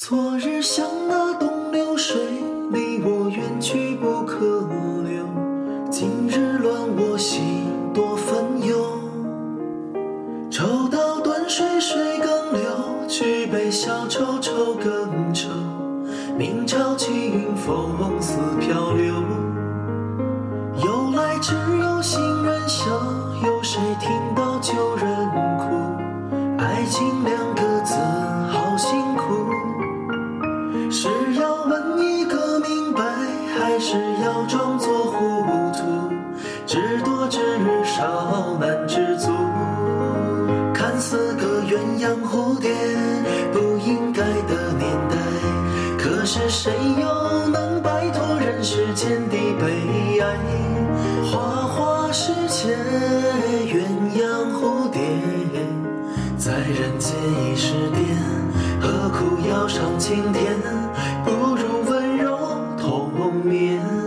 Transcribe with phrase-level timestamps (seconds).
[0.00, 2.20] 昨日像那东流水，
[2.70, 4.60] 离我远去不可
[5.02, 5.26] 留。
[5.90, 8.76] 今日乱我心多烦忧。
[10.52, 12.70] 抽刀断水水更流，
[13.08, 15.48] 举杯消愁愁更愁。
[16.38, 17.90] 明朝清风
[18.20, 19.14] 似飘流。
[20.76, 22.86] 由来只有新人笑，
[23.44, 25.28] 有谁听到旧人
[25.58, 25.66] 哭？
[26.56, 27.47] 爱情两
[30.90, 33.02] 是要问一个明白，
[33.58, 36.12] 还是要装作糊涂？
[36.66, 37.38] 知多知
[37.84, 39.30] 少难知足。
[40.74, 42.70] 看似个鸳鸯蝴蝶，
[43.52, 45.16] 不应该的年代。
[45.98, 50.36] 可是谁又能摆脱人世间的悲哀？
[51.24, 52.76] 花花世界，
[53.66, 53.84] 鸳
[54.16, 55.00] 鸯蝴蝶，
[56.36, 57.14] 在人间
[57.44, 58.47] 已是癫。
[59.58, 60.56] 道上青天，
[61.24, 62.38] 不如温柔
[62.78, 63.10] 同
[63.44, 63.97] 眠。